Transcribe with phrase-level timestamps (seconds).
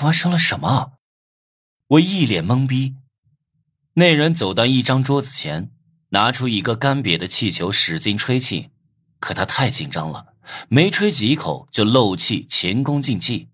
[0.00, 0.94] 发生了什么？
[1.88, 2.96] 我一脸懵逼。
[3.92, 5.70] 那人走到一张桌子前，
[6.08, 8.70] 拿出一个干瘪的气球，使劲吹气。
[9.18, 10.36] 可他太紧张了，
[10.70, 13.50] 没吹几口就漏气，前功尽弃。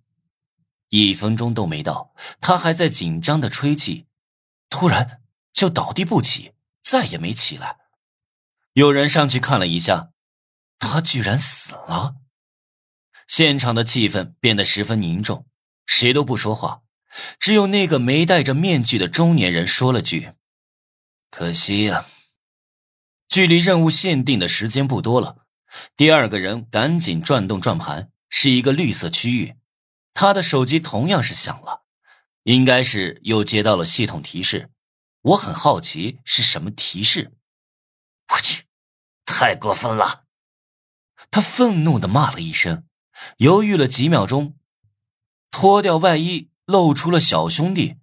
[0.91, 4.07] 一分钟都没到，他还在紧张的吹气，
[4.71, 5.23] 突然
[5.53, 7.79] 就倒地不起，再也没起来。
[8.75, 10.11] 有人上去看了一下，
[10.79, 12.15] 他居然死了。
[13.27, 15.45] 现场的气氛变得十分凝重，
[15.87, 16.83] 谁都不说话，
[17.39, 20.33] 只有那个没戴着面具的中年人说了句
[21.31, 22.07] ：“可惜呀。”
[23.29, 25.47] 距离任务限定的时间不多了，
[25.97, 29.57] 第二个人赶紧转动转盘，是一个绿色区域。
[30.15, 31.85] 他的手机同样是响了，
[32.45, 34.71] 应该是又接到了系统提示。
[35.23, 37.33] 我很好奇是什么提示。
[38.33, 38.65] 我去，
[39.25, 40.25] 太过分了！
[41.31, 42.87] 他愤怒的骂了一声。
[43.39, 44.57] 犹豫了几秒钟，
[45.59, 47.97] 脱掉外衣，露出了小兄弟，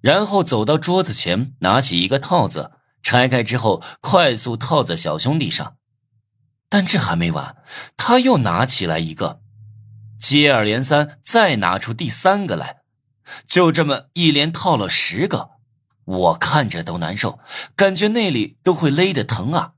[0.00, 2.70] 然后走到桌子前，拿起一个套子，
[3.02, 5.76] 拆开之后快速套在小兄弟上。
[6.70, 7.56] 但这还没完，
[7.98, 9.42] 他又拿起来一个，
[10.18, 12.78] 接二连三，再拿出第三个来，
[13.46, 15.50] 就这么一连套了十个。
[16.06, 17.38] 我看着都难受，
[17.76, 19.74] 感觉那里都会勒得疼啊！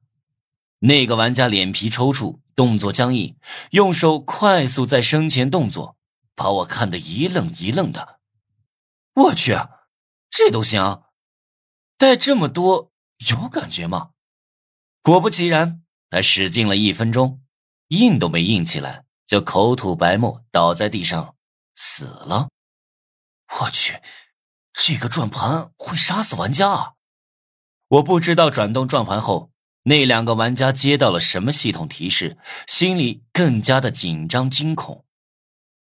[0.78, 2.38] 那个玩家脸皮抽搐。
[2.54, 3.36] 动作僵硬，
[3.72, 5.95] 用手快速在身前动作，
[6.36, 8.20] 把我看得一愣一愣的。
[9.14, 9.56] 我去，
[10.30, 11.02] 这都行？
[11.98, 12.92] 带这么多
[13.28, 14.10] 有感觉吗？
[15.02, 17.42] 果不其然，他使劲了一分钟，
[17.88, 21.34] 硬都没硬起来，就口吐白沫倒在地上
[21.74, 22.50] 死了。
[23.60, 24.02] 我去，
[24.74, 26.92] 这个转盘会杀死玩家啊！
[27.88, 29.50] 我不知道转动转盘后。
[29.84, 35.05] 那两个玩家接到了什么系统提示，心里更加的紧张惊恐。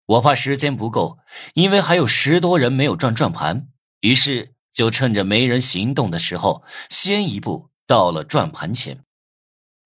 [0.06, 1.18] 我怕时间不够，
[1.54, 3.68] 因为还有十多人没有转转盘，
[4.00, 9.04] 于是就趁着没人行动的时候，先一步到了转盘前。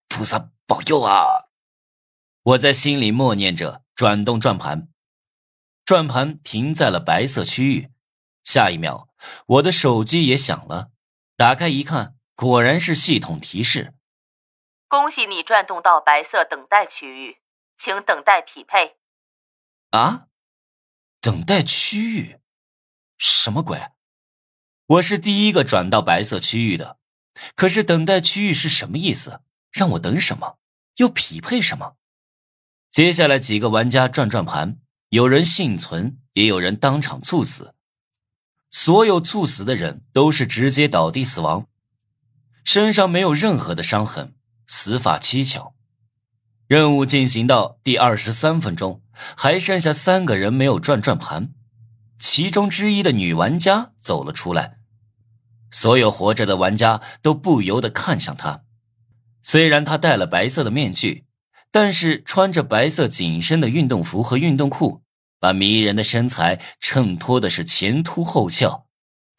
[0.09, 1.48] 菩萨保佑啊！
[2.42, 4.88] 我在心里默念着，转动转盘，
[5.84, 7.91] 转盘停在了白色区域。
[8.44, 9.09] 下一秒，
[9.47, 10.91] 我的手机也响了，
[11.36, 13.94] 打开一看，果然是系统提示。
[14.88, 17.36] 恭喜你转动到白色等待区域，
[17.78, 18.97] 请等待匹配。
[19.91, 20.28] 啊，
[21.21, 22.39] 等待区域，
[23.19, 23.89] 什么鬼？
[24.87, 26.99] 我是第一个转到白色区域的，
[27.56, 29.41] 可是等待区域是什么意思？
[29.73, 30.59] 让我等什么？
[30.99, 31.97] 又匹配什么？
[32.89, 34.78] 接下来几个玩家转转盘，
[35.09, 37.75] 有人幸存，也有人当场猝死。
[38.71, 41.67] 所有猝死的人都是直接倒地死亡，
[42.62, 44.37] 身上没有任何的伤痕。
[44.69, 45.75] 死法蹊跷，
[46.69, 49.03] 任务进行到第二十三分钟，
[49.36, 51.50] 还剩下三个人没有转转盘，
[52.19, 54.78] 其中之一的女玩家走了出来。
[55.70, 58.62] 所有活着的玩家都不由得看向她。
[59.42, 61.26] 虽然她戴了白色的面具，
[61.70, 65.03] 但是穿着白色紧身的运动服和运动裤，
[65.38, 68.86] 把迷人的身材衬托的是前凸后翘，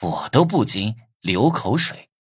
[0.02, 2.11] 我都不禁流口水。